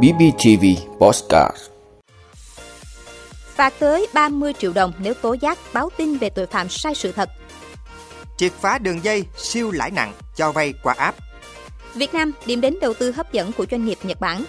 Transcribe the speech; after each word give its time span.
BBTV 0.00 0.64
Postcard 0.98 1.56
Phạt 3.54 3.74
tới 3.78 4.06
30 4.14 4.52
triệu 4.58 4.72
đồng 4.72 4.92
nếu 4.98 5.14
tố 5.14 5.36
giác 5.40 5.58
báo 5.72 5.90
tin 5.96 6.16
về 6.16 6.30
tội 6.30 6.46
phạm 6.46 6.68
sai 6.68 6.94
sự 6.94 7.12
thật. 7.12 7.30
Triệt 8.36 8.52
phá 8.60 8.78
đường 8.78 9.04
dây 9.04 9.24
siêu 9.36 9.70
lãi 9.70 9.90
nặng 9.90 10.12
cho 10.36 10.52
vay 10.52 10.74
qua 10.82 10.94
app. 10.98 11.18
Việt 11.94 12.14
Nam 12.14 12.32
điểm 12.46 12.60
đến 12.60 12.74
đầu 12.80 12.94
tư 12.94 13.12
hấp 13.12 13.32
dẫn 13.32 13.52
của 13.52 13.66
doanh 13.70 13.84
nghiệp 13.84 13.98
Nhật 14.02 14.20
Bản. 14.20 14.44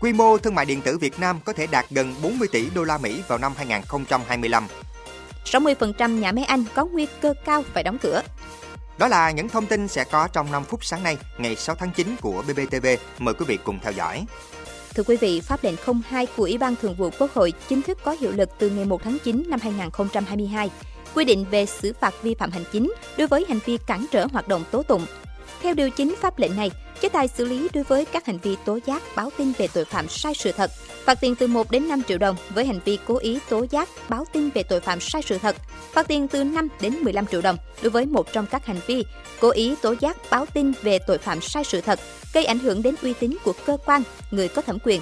Quy 0.00 0.12
mô 0.12 0.38
thương 0.38 0.54
mại 0.54 0.66
điện 0.66 0.80
tử 0.80 0.98
Việt 0.98 1.20
Nam 1.20 1.40
có 1.44 1.52
thể 1.52 1.66
đạt 1.66 1.86
gần 1.90 2.14
40 2.22 2.48
tỷ 2.52 2.70
đô 2.74 2.84
la 2.84 2.98
Mỹ 2.98 3.22
vào 3.28 3.38
năm 3.38 3.52
2025. 3.56 4.66
60% 5.44 6.18
nhà 6.18 6.32
máy 6.32 6.44
Anh 6.44 6.64
có 6.74 6.84
nguy 6.84 7.06
cơ 7.20 7.34
cao 7.44 7.64
phải 7.72 7.82
đóng 7.82 7.98
cửa. 7.98 8.22
Đó 9.00 9.08
là 9.08 9.30
những 9.30 9.48
thông 9.48 9.66
tin 9.66 9.88
sẽ 9.88 10.04
có 10.04 10.28
trong 10.32 10.52
5 10.52 10.64
phút 10.64 10.84
sáng 10.84 11.02
nay, 11.02 11.18
ngày 11.38 11.56
6 11.56 11.76
tháng 11.76 11.90
9 11.90 12.16
của 12.20 12.42
BBTV. 12.42 12.86
Mời 13.18 13.34
quý 13.34 13.44
vị 13.48 13.58
cùng 13.64 13.78
theo 13.82 13.92
dõi. 13.92 14.24
Thưa 14.94 15.02
quý 15.02 15.16
vị, 15.16 15.40
pháp 15.40 15.64
lệnh 15.64 15.74
02 16.10 16.26
của 16.26 16.42
Ủy 16.42 16.58
ban 16.58 16.76
Thường 16.76 16.94
vụ 16.94 17.10
Quốc 17.18 17.32
hội 17.34 17.52
chính 17.68 17.82
thức 17.82 17.98
có 18.04 18.16
hiệu 18.20 18.32
lực 18.32 18.48
từ 18.58 18.70
ngày 18.70 18.84
1 18.84 19.02
tháng 19.04 19.18
9 19.24 19.44
năm 19.48 19.60
2022, 19.62 20.70
quy 21.14 21.24
định 21.24 21.44
về 21.50 21.66
xử 21.66 21.92
phạt 22.00 22.14
vi 22.22 22.34
phạm 22.34 22.50
hành 22.50 22.64
chính 22.72 22.92
đối 23.18 23.28
với 23.28 23.44
hành 23.48 23.58
vi 23.64 23.78
cản 23.86 24.06
trở 24.10 24.26
hoạt 24.32 24.48
động 24.48 24.64
tố 24.70 24.82
tụng. 24.82 25.06
Theo 25.62 25.74
điều 25.74 25.90
chính 25.90 26.14
pháp 26.20 26.38
lệnh 26.38 26.56
này, 26.56 26.70
chế 27.00 27.08
tài 27.08 27.28
xử 27.28 27.44
lý 27.44 27.68
đối 27.74 27.84
với 27.84 28.04
các 28.04 28.26
hành 28.26 28.38
vi 28.38 28.56
tố 28.64 28.78
giác 28.86 29.02
báo 29.16 29.30
tin 29.38 29.52
về 29.58 29.68
tội 29.74 29.84
phạm 29.84 30.08
sai 30.08 30.34
sự 30.34 30.52
thật, 30.52 30.70
phạt 31.04 31.20
tiền 31.20 31.34
từ 31.34 31.46
1 31.46 31.70
đến 31.70 31.88
5 31.88 32.02
triệu 32.08 32.18
đồng 32.18 32.36
với 32.54 32.66
hành 32.66 32.80
vi 32.84 32.98
cố 33.06 33.16
ý 33.16 33.38
tố 33.48 33.66
giác 33.70 33.88
báo 34.08 34.24
tin 34.32 34.50
về 34.50 34.62
tội 34.62 34.80
phạm 34.80 35.00
sai 35.00 35.22
sự 35.22 35.38
thật, 35.38 35.56
phạt 35.92 36.08
tiền 36.08 36.28
từ 36.28 36.44
5 36.44 36.68
đến 36.80 36.94
15 36.94 37.26
triệu 37.26 37.40
đồng 37.40 37.56
đối 37.82 37.90
với 37.90 38.06
một 38.06 38.32
trong 38.32 38.46
các 38.46 38.66
hành 38.66 38.80
vi 38.86 39.04
cố 39.40 39.50
ý 39.50 39.74
tố 39.82 39.94
giác 40.00 40.16
báo 40.30 40.46
tin 40.46 40.72
về 40.82 40.98
tội 40.98 41.18
phạm 41.18 41.40
sai 41.40 41.64
sự 41.64 41.80
thật, 41.80 42.00
gây 42.32 42.44
ảnh 42.44 42.58
hưởng 42.58 42.82
đến 42.82 42.94
uy 43.02 43.12
tín 43.12 43.36
của 43.44 43.52
cơ 43.66 43.76
quan, 43.86 44.02
người 44.30 44.48
có 44.48 44.62
thẩm 44.62 44.78
quyền, 44.84 45.00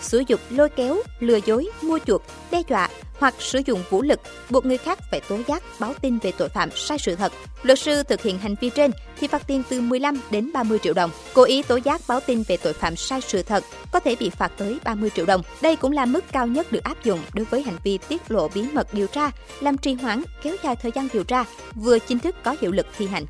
sử 0.00 0.22
dụng 0.26 0.40
lôi 0.50 0.68
kéo, 0.68 1.02
lừa 1.20 1.38
dối, 1.46 1.70
mua 1.82 1.98
chuộc, 2.06 2.22
đe 2.50 2.62
dọa 2.68 2.88
hoặc 3.18 3.34
sử 3.38 3.60
dụng 3.66 3.82
vũ 3.90 4.02
lực 4.02 4.20
buộc 4.50 4.66
người 4.66 4.78
khác 4.78 4.98
phải 5.10 5.20
tố 5.20 5.38
giác 5.46 5.62
báo 5.78 5.94
tin 6.00 6.18
về 6.18 6.32
tội 6.32 6.48
phạm 6.48 6.70
sai 6.74 6.98
sự 6.98 7.14
thật. 7.14 7.32
Luật 7.62 7.78
sư 7.78 8.02
thực 8.02 8.22
hiện 8.22 8.38
hành 8.38 8.54
vi 8.60 8.70
trên 8.70 8.90
thì 9.20 9.26
phạt 9.26 9.46
tiền 9.46 9.62
từ 9.68 9.80
15 9.80 10.20
đến 10.30 10.50
30 10.54 10.78
triệu 10.82 10.94
đồng. 10.94 11.10
Cố 11.34 11.42
ý 11.42 11.62
tố 11.62 11.76
giác 11.76 12.00
báo 12.08 12.20
tin 12.20 12.42
về 12.42 12.56
tội 12.56 12.72
phạm 12.72 12.96
sai 12.96 13.20
sự 13.20 13.42
thật 13.42 13.64
có 13.92 14.00
thể 14.00 14.16
bị 14.20 14.30
phạt 14.30 14.52
tới 14.56 14.78
30 14.84 15.10
triệu 15.14 15.26
đồng. 15.26 15.42
Đây 15.62 15.76
cũng 15.76 15.92
là 15.92 16.06
mức 16.06 16.24
cao 16.32 16.46
nhất 16.46 16.72
được 16.72 16.84
áp 16.84 17.04
dụng 17.04 17.20
đối 17.34 17.44
với 17.44 17.62
hành 17.62 17.76
vi 17.84 17.98
tiết 18.08 18.30
lộ 18.30 18.48
bí 18.48 18.62
mật 18.72 18.94
điều 18.94 19.06
tra, 19.06 19.30
làm 19.60 19.78
trì 19.78 19.94
hoãn, 19.94 20.22
kéo 20.42 20.56
dài 20.64 20.76
thời 20.76 20.92
gian 20.94 21.08
điều 21.12 21.24
tra, 21.24 21.44
vừa 21.74 21.98
chính 21.98 22.18
thức 22.18 22.36
có 22.44 22.56
hiệu 22.60 22.72
lực 22.72 22.86
thi 22.98 23.06
hành. 23.06 23.26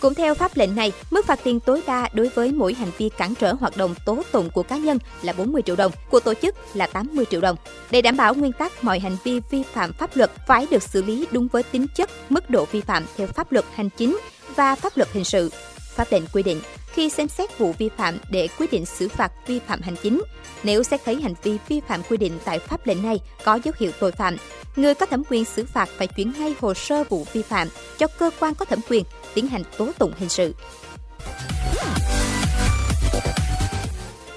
Cũng 0.00 0.14
theo 0.14 0.34
pháp 0.34 0.56
lệnh 0.56 0.74
này, 0.74 0.92
mức 1.10 1.26
phạt 1.26 1.40
tiền 1.44 1.60
tối 1.60 1.82
đa 1.86 2.08
đối 2.12 2.28
với 2.28 2.52
mỗi 2.52 2.74
hành 2.74 2.90
vi 2.98 3.08
cản 3.08 3.34
trở 3.34 3.52
hoạt 3.52 3.76
động 3.76 3.94
tố 4.04 4.22
tụng 4.32 4.50
của 4.50 4.62
cá 4.62 4.76
nhân 4.76 4.98
là 5.22 5.32
40 5.32 5.62
triệu 5.62 5.76
đồng, 5.76 5.92
của 6.10 6.20
tổ 6.20 6.34
chức 6.34 6.54
là 6.74 6.86
80 6.86 7.24
triệu 7.30 7.40
đồng. 7.40 7.56
Để 7.90 8.02
đảm 8.02 8.16
bảo 8.16 8.34
nguyên 8.34 8.52
tắc 8.52 8.84
mọi 8.84 8.98
hành 8.98 9.16
vi 9.24 9.40
vi 9.50 9.62
phạm 9.62 9.92
pháp 9.92 10.16
luật 10.16 10.30
phải 10.46 10.66
được 10.70 10.82
xử 10.82 11.02
lý 11.02 11.26
đúng 11.30 11.48
với 11.48 11.62
tính 11.62 11.86
chất, 11.96 12.10
mức 12.28 12.50
độ 12.50 12.66
vi 12.72 12.80
phạm 12.80 13.04
theo 13.16 13.26
pháp 13.26 13.52
luật 13.52 13.64
hành 13.74 13.88
chính 13.96 14.18
và 14.56 14.74
pháp 14.74 14.96
luật 14.96 15.08
hình 15.12 15.24
sự. 15.24 15.50
Pháp 15.94 16.12
lệnh 16.12 16.22
quy 16.32 16.42
định 16.42 16.60
khi 16.92 17.10
xem 17.10 17.28
xét 17.28 17.58
vụ 17.58 17.72
vi 17.78 17.88
phạm 17.96 18.18
để 18.30 18.48
quyết 18.58 18.72
định 18.72 18.86
xử 18.86 19.08
phạt 19.08 19.32
vi 19.46 19.60
phạm 19.66 19.82
hành 19.82 19.96
chính. 20.02 20.22
Nếu 20.62 20.82
xét 20.82 21.00
thấy 21.04 21.20
hành 21.20 21.34
vi 21.42 21.58
vi 21.68 21.80
phạm 21.88 22.02
quy 22.02 22.16
định 22.16 22.38
tại 22.44 22.58
pháp 22.58 22.86
lệnh 22.86 23.02
này 23.02 23.20
có 23.44 23.58
dấu 23.64 23.74
hiệu 23.78 23.92
tội 24.00 24.12
phạm, 24.12 24.36
người 24.76 24.94
có 24.94 25.06
thẩm 25.06 25.22
quyền 25.28 25.44
xử 25.44 25.66
phạt 25.66 25.88
phải 25.98 26.06
chuyển 26.06 26.32
ngay 26.38 26.54
hồ 26.60 26.74
sơ 26.74 27.04
vụ 27.04 27.26
vi 27.32 27.42
phạm 27.42 27.68
cho 27.98 28.06
cơ 28.18 28.30
quan 28.40 28.54
có 28.54 28.64
thẩm 28.64 28.78
quyền 28.88 29.04
tiến 29.34 29.46
hành 29.46 29.62
tố 29.78 29.92
tụng 29.98 30.12
hình 30.18 30.28
sự. 30.28 30.54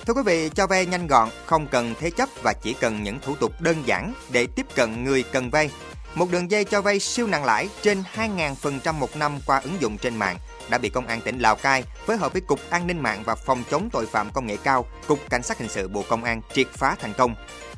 Thưa 0.06 0.14
quý 0.14 0.22
vị, 0.26 0.50
cho 0.56 0.68
vay 0.68 0.86
nhanh 0.86 1.08
gọn, 1.08 1.30
không 1.46 1.68
cần 1.68 1.94
thế 2.00 2.10
chấp 2.10 2.30
và 2.44 2.54
chỉ 2.54 2.74
cần 2.74 3.04
những 3.04 3.20
thủ 3.20 3.36
tục 3.36 3.62
đơn 3.62 3.84
giản 3.86 4.14
để 4.32 4.48
tiếp 4.56 4.66
cận 4.76 5.04
người 5.04 5.24
cần 5.24 5.50
vay. 5.50 5.70
Một 6.16 6.32
đường 6.32 6.52
dây 6.52 6.64
cho 6.66 6.82
vay 6.82 7.00
siêu 7.00 7.28
nặng 7.28 7.46
lãi 7.46 7.70
trên 7.82 8.04
2.000% 8.16 8.94
một 8.94 9.16
năm 9.16 9.40
qua 9.46 9.60
ứng 9.60 9.82
dụng 9.82 9.98
trên 9.98 10.16
mạng 10.16 10.38
đã 10.70 10.78
bị 10.78 10.90
Công 10.90 11.08
an 11.08 11.22
tỉnh 11.22 11.40
Lào 11.40 11.56
Cai 11.56 11.84
phối 12.06 12.18
hợp 12.18 12.34
với 12.34 12.42
Cục 12.42 12.60
An 12.70 12.88
ninh 12.88 13.00
mạng 13.00 13.24
và 13.26 13.36
Phòng 13.36 13.64
chống 13.72 13.90
tội 13.90 14.06
phạm 14.06 14.32
công 14.32 14.48
nghệ 14.48 14.58
cao, 14.64 14.86
Cục 15.08 15.20
Cảnh 15.30 15.44
sát 15.44 15.58
hình 15.58 15.70
sự 15.70 15.88
Bộ 15.88 16.04
Công 16.10 16.24
an 16.24 16.42
triệt 16.54 16.68
phá 16.68 16.96
thành 17.00 17.14
công. 17.18 17.36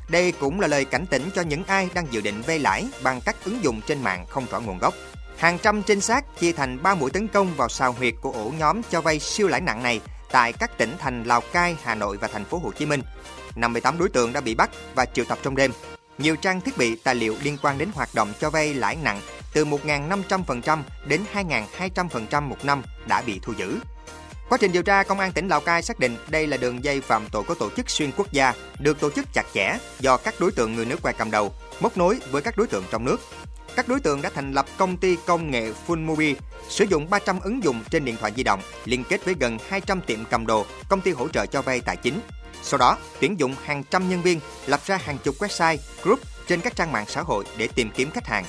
Đây 0.08 0.32
cũng 0.32 0.60
là 0.60 0.66
lời 0.66 0.84
cảnh 0.84 1.06
tỉnh 1.06 1.30
cho 1.34 1.42
những 1.42 1.64
ai 1.64 1.88
đang 1.94 2.06
dự 2.10 2.20
định 2.20 2.42
vay 2.46 2.58
lãi 2.58 2.88
bằng 3.02 3.20
các 3.24 3.36
ứng 3.44 3.64
dụng 3.64 3.80
trên 3.86 4.02
mạng 4.02 4.26
không 4.28 4.46
rõ 4.50 4.60
nguồn 4.60 4.78
gốc. 4.78 4.94
Hàng 5.36 5.58
trăm 5.58 5.82
trinh 5.82 6.00
sát 6.00 6.24
chia 6.40 6.52
thành 6.52 6.82
3 6.82 6.94
mũi 6.94 7.10
tấn 7.10 7.28
công 7.28 7.54
vào 7.56 7.68
sào 7.68 7.92
huyệt 7.92 8.14
của 8.20 8.32
ổ 8.32 8.52
nhóm 8.58 8.82
cho 8.90 9.00
vay 9.00 9.18
siêu 9.18 9.48
lãi 9.48 9.60
nặng 9.60 9.82
này 9.82 10.00
tại 10.30 10.52
các 10.52 10.78
tỉnh 10.78 10.94
thành 10.98 11.24
Lào 11.24 11.40
Cai, 11.40 11.76
Hà 11.82 11.94
Nội 11.94 12.16
và 12.16 12.28
thành 12.28 12.44
phố 12.44 12.58
Hồ 12.58 12.72
Chí 12.78 12.86
Minh. 12.86 13.02
58 13.56 13.98
đối 13.98 14.08
tượng 14.08 14.32
đã 14.32 14.40
bị 14.40 14.54
bắt 14.54 14.70
và 14.94 15.04
triệu 15.04 15.24
tập 15.24 15.38
trong 15.42 15.56
đêm. 15.56 15.72
Nhiều 16.18 16.36
trang 16.36 16.60
thiết 16.60 16.78
bị, 16.78 16.96
tài 16.96 17.14
liệu 17.14 17.36
liên 17.42 17.58
quan 17.62 17.78
đến 17.78 17.88
hoạt 17.94 18.08
động 18.14 18.32
cho 18.40 18.50
vay 18.50 18.74
lãi 18.74 18.96
nặng 19.02 19.20
từ 19.56 19.64
1.500% 19.64 20.82
đến 21.06 21.20
2.200% 21.34 22.42
một 22.42 22.64
năm 22.64 22.82
đã 23.06 23.22
bị 23.26 23.40
thu 23.42 23.52
giữ. 23.56 23.78
Quá 24.48 24.58
trình 24.60 24.72
điều 24.72 24.82
tra, 24.82 25.02
Công 25.02 25.20
an 25.20 25.32
tỉnh 25.32 25.48
Lào 25.48 25.60
Cai 25.60 25.82
xác 25.82 25.98
định 25.98 26.16
đây 26.28 26.46
là 26.46 26.56
đường 26.56 26.84
dây 26.84 27.00
phạm 27.00 27.26
tội 27.32 27.42
có 27.44 27.54
tổ 27.54 27.70
chức 27.70 27.90
xuyên 27.90 28.10
quốc 28.16 28.32
gia, 28.32 28.54
được 28.78 29.00
tổ 29.00 29.10
chức 29.10 29.26
chặt 29.34 29.46
chẽ 29.54 29.78
do 30.00 30.16
các 30.16 30.34
đối 30.38 30.52
tượng 30.52 30.74
người 30.74 30.84
nước 30.84 31.02
ngoài 31.02 31.14
cầm 31.18 31.30
đầu, 31.30 31.52
móc 31.80 31.96
nối 31.96 32.18
với 32.30 32.42
các 32.42 32.56
đối 32.56 32.66
tượng 32.66 32.84
trong 32.90 33.04
nước. 33.04 33.16
Các 33.76 33.88
đối 33.88 34.00
tượng 34.00 34.22
đã 34.22 34.30
thành 34.34 34.52
lập 34.52 34.66
công 34.76 34.96
ty 34.96 35.16
công 35.26 35.50
nghệ 35.50 35.72
Funmobi, 35.86 36.34
sử 36.68 36.84
dụng 36.84 37.10
300 37.10 37.40
ứng 37.40 37.64
dụng 37.64 37.82
trên 37.90 38.04
điện 38.04 38.16
thoại 38.20 38.32
di 38.36 38.42
động, 38.42 38.60
liên 38.84 39.04
kết 39.04 39.24
với 39.24 39.34
gần 39.40 39.58
200 39.68 40.00
tiệm 40.00 40.24
cầm 40.24 40.46
đồ, 40.46 40.66
công 40.88 41.00
ty 41.00 41.10
hỗ 41.10 41.28
trợ 41.28 41.46
cho 41.46 41.62
vay 41.62 41.80
tài 41.80 41.96
chính. 41.96 42.20
Sau 42.62 42.78
đó, 42.78 42.98
tuyển 43.20 43.40
dụng 43.40 43.54
hàng 43.64 43.82
trăm 43.90 44.08
nhân 44.08 44.22
viên, 44.22 44.40
lập 44.66 44.80
ra 44.86 44.96
hàng 44.96 45.18
chục 45.24 45.34
website, 45.38 45.76
group 46.02 46.20
trên 46.48 46.60
các 46.60 46.76
trang 46.76 46.92
mạng 46.92 47.04
xã 47.08 47.22
hội 47.22 47.44
để 47.56 47.68
tìm 47.74 47.90
kiếm 47.94 48.10
khách 48.10 48.26
hàng, 48.26 48.44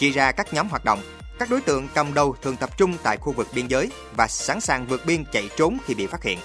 chia 0.00 0.10
ra 0.10 0.32
các 0.32 0.54
nhóm 0.54 0.68
hoạt 0.68 0.84
động. 0.84 1.02
Các 1.38 1.50
đối 1.50 1.60
tượng 1.60 1.88
cầm 1.94 2.14
đầu 2.14 2.36
thường 2.42 2.56
tập 2.56 2.70
trung 2.76 2.96
tại 3.02 3.16
khu 3.16 3.32
vực 3.32 3.48
biên 3.54 3.66
giới 3.66 3.90
và 4.16 4.28
sẵn 4.28 4.60
sàng 4.60 4.86
vượt 4.86 5.06
biên 5.06 5.24
chạy 5.32 5.50
trốn 5.56 5.78
khi 5.86 5.94
bị 5.94 6.06
phát 6.06 6.22
hiện. 6.22 6.38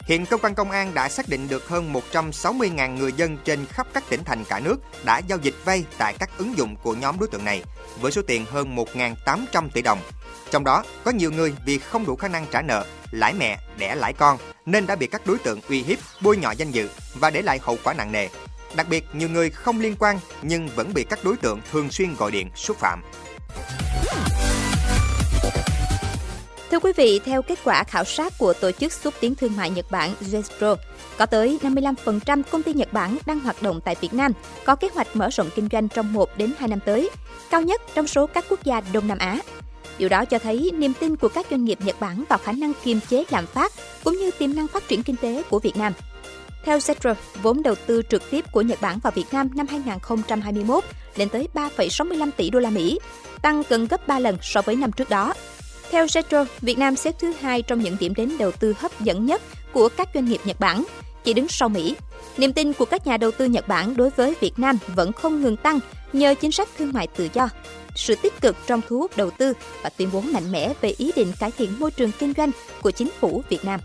Hiện 0.00 0.26
cơ 0.26 0.36
quan 0.36 0.54
công 0.54 0.70
an 0.70 0.94
đã 0.94 1.08
xác 1.08 1.28
định 1.28 1.48
được 1.48 1.68
hơn 1.68 1.92
160.000 2.12 2.96
người 2.96 3.12
dân 3.12 3.38
trên 3.44 3.66
khắp 3.66 3.86
các 3.92 4.04
tỉnh 4.08 4.24
thành 4.24 4.44
cả 4.44 4.60
nước 4.60 4.76
đã 5.04 5.18
giao 5.18 5.38
dịch 5.42 5.54
vay 5.64 5.84
tại 5.98 6.14
các 6.18 6.30
ứng 6.38 6.58
dụng 6.58 6.76
của 6.76 6.94
nhóm 6.94 7.18
đối 7.18 7.28
tượng 7.28 7.44
này 7.44 7.62
với 8.00 8.12
số 8.12 8.22
tiền 8.26 8.44
hơn 8.50 8.76
1.800 8.76 9.68
tỷ 9.74 9.82
đồng. 9.82 9.98
Trong 10.50 10.64
đó 10.64 10.84
có 11.04 11.10
nhiều 11.10 11.32
người 11.32 11.54
vì 11.66 11.78
không 11.78 12.06
đủ 12.06 12.16
khả 12.16 12.28
năng 12.28 12.46
trả 12.50 12.62
nợ, 12.62 12.84
lãi 13.10 13.34
mẹ, 13.34 13.58
đẻ 13.78 13.94
lãi 13.94 14.12
con 14.12 14.38
nên 14.66 14.86
đã 14.86 14.96
bị 14.96 15.06
các 15.06 15.26
đối 15.26 15.38
tượng 15.38 15.60
uy 15.68 15.82
hiếp, 15.82 15.98
bôi 16.20 16.36
nhọ 16.36 16.50
danh 16.50 16.70
dự 16.70 16.88
và 17.14 17.30
để 17.30 17.42
lại 17.42 17.58
hậu 17.62 17.78
quả 17.84 17.94
nặng 17.94 18.12
nề. 18.12 18.28
Đặc 18.74 18.88
biệt, 18.88 19.04
nhiều 19.12 19.28
người 19.28 19.50
không 19.50 19.80
liên 19.80 19.96
quan 19.98 20.18
nhưng 20.42 20.68
vẫn 20.68 20.94
bị 20.94 21.04
các 21.04 21.18
đối 21.24 21.36
tượng 21.36 21.60
thường 21.72 21.90
xuyên 21.90 22.14
gọi 22.14 22.30
điện 22.30 22.50
xúc 22.54 22.76
phạm. 22.76 23.02
Thưa 26.70 26.78
quý 26.78 26.92
vị, 26.96 27.20
theo 27.24 27.42
kết 27.42 27.58
quả 27.64 27.84
khảo 27.84 28.04
sát 28.04 28.32
của 28.38 28.52
Tổ 28.52 28.70
chức 28.72 28.92
Xúc 28.92 29.14
tiến 29.20 29.34
Thương 29.34 29.56
mại 29.56 29.70
Nhật 29.70 29.90
Bản 29.90 30.14
JETRO, 30.20 30.76
có 31.18 31.26
tới 31.26 31.58
55% 31.62 32.42
công 32.50 32.62
ty 32.62 32.72
Nhật 32.74 32.92
Bản 32.92 33.18
đang 33.26 33.40
hoạt 33.40 33.62
động 33.62 33.80
tại 33.84 33.96
Việt 34.00 34.14
Nam 34.14 34.32
có 34.64 34.76
kế 34.76 34.88
hoạch 34.94 35.16
mở 35.16 35.28
rộng 35.32 35.50
kinh 35.54 35.68
doanh 35.72 35.88
trong 35.88 36.12
1 36.12 36.28
đến 36.36 36.52
2 36.58 36.68
năm 36.68 36.78
tới, 36.86 37.10
cao 37.50 37.62
nhất 37.62 37.80
trong 37.94 38.06
số 38.06 38.26
các 38.26 38.44
quốc 38.48 38.64
gia 38.64 38.80
Đông 38.92 39.08
Nam 39.08 39.18
Á. 39.18 39.38
Điều 39.98 40.08
đó 40.08 40.24
cho 40.24 40.38
thấy 40.38 40.70
niềm 40.74 40.92
tin 41.00 41.16
của 41.16 41.28
các 41.28 41.46
doanh 41.50 41.64
nghiệp 41.64 41.78
Nhật 41.84 42.00
Bản 42.00 42.24
vào 42.28 42.38
khả 42.38 42.52
năng 42.52 42.72
kiềm 42.84 43.00
chế 43.08 43.24
lạm 43.30 43.46
phát 43.46 43.72
cũng 44.04 44.18
như 44.18 44.30
tiềm 44.30 44.54
năng 44.54 44.68
phát 44.68 44.88
triển 44.88 45.02
kinh 45.02 45.16
tế 45.16 45.42
của 45.50 45.58
Việt 45.58 45.76
Nam. 45.76 45.92
Theo 46.64 46.78
Zetro, 46.78 47.14
vốn 47.42 47.62
đầu 47.62 47.74
tư 47.86 48.02
trực 48.10 48.30
tiếp 48.30 48.44
của 48.52 48.62
Nhật 48.62 48.80
Bản 48.80 48.98
vào 48.98 49.10
Việt 49.10 49.24
Nam 49.32 49.50
năm 49.54 49.66
2021 49.66 50.84
lên 51.16 51.28
tới 51.28 51.48
3,65 51.54 52.30
tỷ 52.36 52.50
đô 52.50 52.58
la 52.58 52.70
Mỹ, 52.70 52.98
tăng 53.42 53.62
gần 53.68 53.86
gấp 53.86 54.08
3 54.08 54.18
lần 54.18 54.36
so 54.42 54.62
với 54.62 54.76
năm 54.76 54.92
trước 54.92 55.10
đó. 55.10 55.34
Theo 55.90 56.06
Zetro, 56.06 56.44
Việt 56.60 56.78
Nam 56.78 56.96
xếp 56.96 57.14
thứ 57.18 57.32
hai 57.40 57.62
trong 57.62 57.80
những 57.80 57.96
điểm 58.00 58.14
đến 58.14 58.38
đầu 58.38 58.52
tư 58.52 58.74
hấp 58.78 59.00
dẫn 59.00 59.26
nhất 59.26 59.42
của 59.72 59.88
các 59.88 60.08
doanh 60.14 60.24
nghiệp 60.24 60.40
Nhật 60.44 60.60
Bản, 60.60 60.84
chỉ 61.24 61.32
đứng 61.32 61.48
sau 61.48 61.68
Mỹ. 61.68 61.96
Niềm 62.36 62.52
tin 62.52 62.72
của 62.72 62.84
các 62.84 63.06
nhà 63.06 63.16
đầu 63.16 63.30
tư 63.30 63.44
Nhật 63.44 63.68
Bản 63.68 63.96
đối 63.96 64.10
với 64.10 64.34
Việt 64.40 64.58
Nam 64.58 64.78
vẫn 64.94 65.12
không 65.12 65.42
ngừng 65.42 65.56
tăng 65.56 65.80
nhờ 66.12 66.34
chính 66.40 66.52
sách 66.52 66.68
thương 66.78 66.92
mại 66.92 67.06
tự 67.06 67.28
do, 67.32 67.48
sự 67.94 68.14
tích 68.22 68.40
cực 68.40 68.56
trong 68.66 68.80
thu 68.88 68.98
hút 68.98 69.16
đầu 69.16 69.30
tư 69.30 69.52
và 69.82 69.90
tuyên 69.90 70.08
bố 70.12 70.20
mạnh 70.20 70.52
mẽ 70.52 70.72
về 70.80 70.94
ý 70.98 71.12
định 71.16 71.32
cải 71.40 71.50
thiện 71.50 71.78
môi 71.78 71.90
trường 71.90 72.12
kinh 72.18 72.32
doanh 72.36 72.50
của 72.82 72.90
chính 72.90 73.08
phủ 73.20 73.42
Việt 73.48 73.64
Nam. 73.64 73.80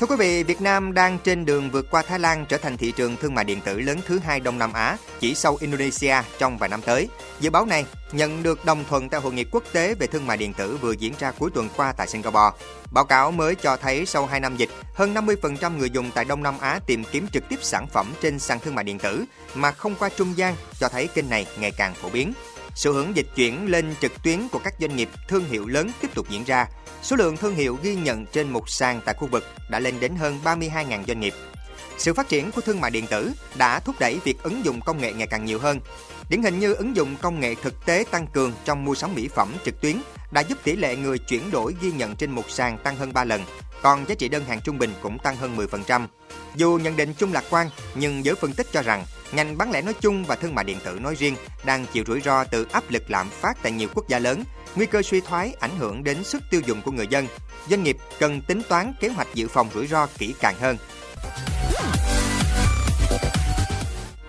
Thưa 0.00 0.06
quý 0.06 0.16
vị, 0.18 0.42
Việt 0.42 0.60
Nam 0.60 0.94
đang 0.94 1.18
trên 1.18 1.44
đường 1.44 1.70
vượt 1.70 1.86
qua 1.90 2.02
Thái 2.02 2.18
Lan 2.18 2.46
trở 2.48 2.56
thành 2.56 2.76
thị 2.76 2.92
trường 2.96 3.16
thương 3.16 3.34
mại 3.34 3.44
điện 3.44 3.60
tử 3.60 3.80
lớn 3.80 3.98
thứ 4.06 4.18
hai 4.18 4.40
Đông 4.40 4.58
Nam 4.58 4.72
Á, 4.72 4.96
chỉ 5.20 5.34
sau 5.34 5.56
Indonesia 5.60 6.14
trong 6.38 6.58
vài 6.58 6.68
năm 6.68 6.82
tới. 6.82 7.08
Dự 7.40 7.50
báo 7.50 7.66
này 7.66 7.86
nhận 8.12 8.42
được 8.42 8.64
đồng 8.64 8.84
thuận 8.88 9.08
tại 9.08 9.20
hội 9.20 9.32
nghị 9.32 9.44
quốc 9.44 9.62
tế 9.72 9.94
về 9.94 10.06
thương 10.06 10.26
mại 10.26 10.36
điện 10.36 10.52
tử 10.52 10.76
vừa 10.76 10.92
diễn 10.92 11.12
ra 11.18 11.32
cuối 11.38 11.50
tuần 11.54 11.68
qua 11.76 11.92
tại 11.92 12.06
Singapore. 12.06 12.56
Báo 12.90 13.04
cáo 13.04 13.30
mới 13.30 13.54
cho 13.54 13.76
thấy 13.76 14.06
sau 14.06 14.26
2 14.26 14.40
năm 14.40 14.56
dịch, 14.56 14.70
hơn 14.94 15.14
50% 15.14 15.78
người 15.78 15.90
dùng 15.90 16.10
tại 16.14 16.24
Đông 16.24 16.42
Nam 16.42 16.54
Á 16.60 16.80
tìm 16.86 17.04
kiếm 17.04 17.26
trực 17.32 17.48
tiếp 17.48 17.58
sản 17.62 17.86
phẩm 17.86 18.12
trên 18.20 18.38
sàn 18.38 18.60
thương 18.60 18.74
mại 18.74 18.84
điện 18.84 18.98
tử 18.98 19.24
mà 19.54 19.72
không 19.72 19.94
qua 19.98 20.08
trung 20.16 20.32
gian, 20.36 20.54
cho 20.80 20.88
thấy 20.88 21.06
kênh 21.06 21.30
này 21.30 21.46
ngày 21.60 21.70
càng 21.70 21.94
phổ 21.94 22.08
biến. 22.08 22.32
Sự 22.76 22.92
hướng 22.92 23.16
dịch 23.16 23.26
chuyển 23.36 23.66
lên 23.70 23.94
trực 24.00 24.22
tuyến 24.22 24.48
của 24.48 24.58
các 24.58 24.74
doanh 24.80 24.96
nghiệp 24.96 25.08
thương 25.28 25.44
hiệu 25.44 25.66
lớn 25.66 25.90
tiếp 26.00 26.14
tục 26.14 26.26
diễn 26.28 26.44
ra. 26.44 26.66
Số 27.02 27.16
lượng 27.16 27.36
thương 27.36 27.54
hiệu 27.54 27.78
ghi 27.82 27.94
nhận 27.94 28.26
trên 28.26 28.48
một 28.48 28.68
sàn 28.68 29.00
tại 29.04 29.14
khu 29.14 29.26
vực 29.26 29.44
đã 29.70 29.80
lên 29.80 30.00
đến 30.00 30.16
hơn 30.16 30.38
32.000 30.44 31.04
doanh 31.06 31.20
nghiệp. 31.20 31.34
Sự 31.98 32.14
phát 32.14 32.28
triển 32.28 32.52
của 32.52 32.60
thương 32.60 32.80
mại 32.80 32.90
điện 32.90 33.06
tử 33.06 33.32
đã 33.54 33.80
thúc 33.80 33.96
đẩy 33.98 34.20
việc 34.24 34.42
ứng 34.42 34.64
dụng 34.64 34.80
công 34.80 35.00
nghệ 35.00 35.12
ngày 35.12 35.26
càng 35.26 35.44
nhiều 35.44 35.58
hơn. 35.58 35.80
Điển 36.28 36.42
hình 36.42 36.58
như 36.58 36.74
ứng 36.74 36.96
dụng 36.96 37.16
công 37.22 37.40
nghệ 37.40 37.54
thực 37.54 37.86
tế 37.86 38.04
tăng 38.10 38.26
cường 38.26 38.52
trong 38.64 38.84
mua 38.84 38.94
sắm 38.94 39.14
mỹ 39.14 39.28
phẩm 39.28 39.54
trực 39.64 39.80
tuyến 39.80 39.96
đã 40.30 40.40
giúp 40.40 40.58
tỷ 40.64 40.76
lệ 40.76 40.96
người 40.96 41.18
chuyển 41.18 41.50
đổi 41.50 41.74
ghi 41.80 41.92
nhận 41.92 42.16
trên 42.16 42.30
một 42.30 42.50
sàn 42.50 42.78
tăng 42.78 42.96
hơn 42.96 43.12
3 43.12 43.24
lần, 43.24 43.42
còn 43.82 44.08
giá 44.08 44.14
trị 44.14 44.28
đơn 44.28 44.44
hàng 44.44 44.60
trung 44.60 44.78
bình 44.78 44.94
cũng 45.02 45.18
tăng 45.18 45.36
hơn 45.36 45.56
10%. 45.56 46.06
Dù 46.54 46.78
nhận 46.82 46.96
định 46.96 47.14
chung 47.18 47.32
lạc 47.32 47.44
quan, 47.50 47.70
nhưng 47.94 48.24
giới 48.24 48.34
phân 48.34 48.52
tích 48.52 48.66
cho 48.72 48.82
rằng 48.82 49.04
ngành 49.32 49.58
bán 49.58 49.70
lẻ 49.70 49.82
nói 49.82 49.94
chung 50.00 50.24
và 50.24 50.36
thương 50.36 50.54
mại 50.54 50.64
điện 50.64 50.78
tử 50.84 50.98
nói 51.00 51.14
riêng 51.14 51.36
đang 51.64 51.86
chịu 51.92 52.04
rủi 52.06 52.20
ro 52.20 52.44
từ 52.44 52.66
áp 52.72 52.84
lực 52.90 53.10
lạm 53.10 53.30
phát 53.30 53.56
tại 53.62 53.72
nhiều 53.72 53.88
quốc 53.94 54.08
gia 54.08 54.18
lớn, 54.18 54.44
nguy 54.76 54.86
cơ 54.86 55.02
suy 55.02 55.20
thoái 55.20 55.54
ảnh 55.60 55.78
hưởng 55.78 56.04
đến 56.04 56.24
sức 56.24 56.42
tiêu 56.50 56.60
dùng 56.66 56.82
của 56.82 56.90
người 56.90 57.06
dân. 57.10 57.26
Doanh 57.70 57.82
nghiệp 57.82 57.96
cần 58.18 58.42
tính 58.42 58.62
toán 58.68 58.92
kế 59.00 59.08
hoạch 59.08 59.34
dự 59.34 59.48
phòng 59.48 59.68
rủi 59.74 59.86
ro 59.86 60.06
kỹ 60.18 60.34
càng 60.40 60.54
hơn. 60.60 60.76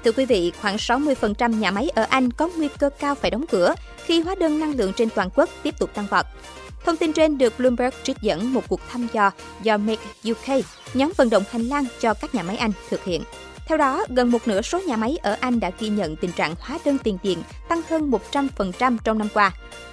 Thưa 0.07 0.13
quý 0.13 0.25
vị, 0.25 0.51
khoảng 0.62 0.75
60% 0.75 1.59
nhà 1.59 1.71
máy 1.71 1.89
ở 1.95 2.06
Anh 2.09 2.31
có 2.31 2.50
nguy 2.57 2.68
cơ 2.80 2.89
cao 2.89 3.15
phải 3.15 3.31
đóng 3.31 3.45
cửa 3.51 3.74
khi 4.06 4.21
hóa 4.21 4.36
đơn 4.36 4.59
năng 4.59 4.75
lượng 4.75 4.94
trên 4.94 5.09
toàn 5.09 5.30
quốc 5.36 5.50
tiếp 5.63 5.80
tục 5.80 5.89
tăng 5.94 6.06
vọt. 6.09 6.25
Thông 6.86 6.98
tin 6.98 7.13
trên 7.13 7.38
được 7.38 7.54
Bloomberg 7.57 7.95
trích 8.04 8.18
dẫn 8.21 8.54
một 8.54 8.63
cuộc 8.68 8.81
thăm 8.89 9.07
dò 9.13 9.31
do 9.63 9.77
Make 9.77 10.04
UK, 10.30 10.65
nhóm 10.94 11.12
vận 11.18 11.30
động 11.30 11.44
hành 11.50 11.62
lang 11.62 11.86
cho 12.00 12.13
các 12.13 12.36
nhà 12.36 12.44
máy 12.44 12.57
Anh 12.57 12.71
thực 12.89 13.04
hiện. 13.04 13.24
Theo 13.68 13.78
đó, 13.78 14.06
gần 14.10 14.31
một 14.31 14.48
nửa 14.48 14.62
số 14.62 14.81
nhà 14.88 14.96
máy 14.96 15.18
ở 15.22 15.38
Anh 15.40 15.60
đã 15.60 15.72
ghi 15.80 15.90
nhận 15.90 16.16
tình 16.16 16.31
trạng 16.31 16.56
hóa 16.60 16.80
đơn 16.86 16.98
tiền 17.04 17.18
điện 17.24 17.44
tăng 17.69 17.81
hơn 17.90 18.12
100% 18.31 18.98
trong 19.04 19.18
năm 19.18 19.28
qua. 19.34 19.52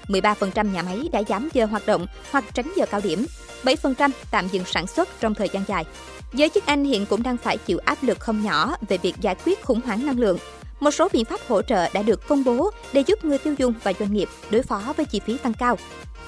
13% 0.09 0.73
nhà 0.73 0.83
máy 0.83 1.09
đã 1.13 1.23
giảm 1.29 1.49
giờ 1.53 1.67
hoạt 1.67 1.87
động 1.87 2.07
hoặc 2.31 2.45
tránh 2.55 2.73
giờ 2.77 2.87
cao 2.87 3.01
điểm. 3.05 3.27
7% 3.63 4.11
tạm 4.31 4.49
dừng 4.49 4.65
sản 4.65 4.87
xuất 4.87 5.09
trong 5.21 5.35
thời 5.35 5.49
gian 5.49 5.65
dài. 5.69 5.85
Giới 6.33 6.49
chức 6.49 6.67
Anh 6.67 6.85
hiện 6.85 7.07
cũng 7.07 7.23
đang 7.23 7.37
phải 7.37 7.59
chịu 7.59 7.79
áp 7.85 7.99
lực 8.03 8.21
không 8.21 8.43
nhỏ 8.43 8.77
về 8.89 8.99
việc 8.99 9.15
giải 9.21 9.37
quyết 9.45 9.65
khủng 9.65 9.81
hoảng 9.85 10.07
năng 10.07 10.19
lượng. 10.19 10.39
Một 10.81 10.91
số 10.91 11.09
biện 11.13 11.25
pháp 11.25 11.41
hỗ 11.49 11.63
trợ 11.63 11.89
đã 11.93 12.03
được 12.03 12.29
công 12.29 12.45
bố 12.45 12.71
để 12.93 13.01
giúp 13.01 13.25
người 13.25 13.39
tiêu 13.39 13.55
dùng 13.59 13.75
và 13.83 13.93
doanh 13.99 14.13
nghiệp 14.13 14.29
đối 14.51 14.63
phó 14.63 14.95
với 14.97 15.07
chi 15.07 15.21
phí 15.27 15.39
tăng 15.39 15.55
cao. 15.55 15.79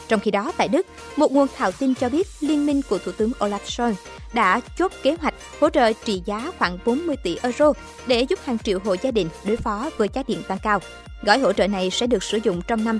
Trong 0.08 0.20
khi 0.20 0.30
đó, 0.30 0.52
tại 0.56 0.68
Đức, 0.68 0.86
một 1.16 1.32
nguồn 1.32 1.46
thạo 1.56 1.72
tin 1.72 1.94
cho 1.94 2.08
biết 2.08 2.26
liên 2.40 2.66
minh 2.66 2.80
của 2.88 2.98
Thủ 2.98 3.12
tướng 3.12 3.32
Olaf 3.38 3.58
Scholz 3.58 3.94
đã 4.32 4.60
chốt 4.78 4.92
kế 5.02 5.16
hoạch 5.20 5.34
hỗ 5.60 5.70
trợ 5.70 5.92
trị 5.92 6.22
giá 6.24 6.52
khoảng 6.58 6.78
40 6.84 7.16
tỷ 7.16 7.38
euro 7.42 7.72
để 8.06 8.22
giúp 8.22 8.38
hàng 8.44 8.58
triệu 8.58 8.78
hộ 8.84 8.96
gia 9.02 9.10
đình 9.10 9.28
đối 9.44 9.56
phó 9.56 9.90
với 9.96 10.08
giá 10.14 10.22
điện 10.26 10.42
tăng 10.48 10.58
cao. 10.62 10.80
Gói 11.26 11.38
hỗ 11.38 11.52
trợ 11.52 11.66
này 11.66 11.90
sẽ 11.90 12.06
được 12.06 12.22
sử 12.22 12.38
dụng 12.42 12.62
trong 12.66 12.84
năm 12.84 12.98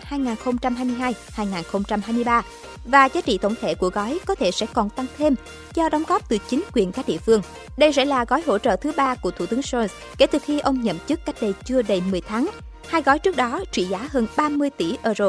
2022-2023 1.36 2.42
và 2.84 3.04
giá 3.04 3.20
trị 3.20 3.38
tổng 3.38 3.54
thể 3.60 3.74
của 3.74 3.88
gói 3.88 4.18
có 4.26 4.34
thể 4.34 4.50
sẽ 4.50 4.66
còn 4.72 4.90
tăng 4.90 5.06
thêm 5.18 5.34
do 5.74 5.88
đóng 5.88 6.02
góp 6.08 6.28
từ 6.28 6.38
chính 6.48 6.62
quyền 6.72 6.92
các 6.92 7.06
địa 7.08 7.18
phương. 7.18 7.42
Đây 7.76 7.92
sẽ 7.92 8.04
là 8.04 8.24
gói 8.24 8.42
hỗ 8.46 8.58
trợ 8.58 8.76
thứ 8.76 8.92
ba 8.96 9.14
của 9.14 9.30
Thủ 9.30 9.46
tướng 9.46 9.60
Scholz 9.60 9.88
kể 10.18 10.26
từ 10.26 10.38
khi 10.38 10.58
ông 10.58 10.82
nhậm 10.82 10.96
chức 11.08 11.24
cách 11.26 11.36
đây 11.40 11.54
chưa 11.64 11.82
đầy 11.82 12.02
10 12.10 12.20
tháng. 12.20 12.50
Hai 12.88 13.02
gói 13.02 13.18
trước 13.18 13.36
đó 13.36 13.60
trị 13.72 13.84
giá 13.84 14.08
hơn 14.10 14.26
30 14.36 14.70
tỷ 14.70 14.96
euro. 15.02 15.28